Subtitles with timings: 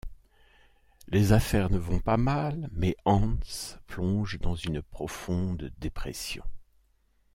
[1.09, 3.37] Les affaires ne vont pas mal, mais Hans
[3.85, 6.43] plonge dans une profonde dépression.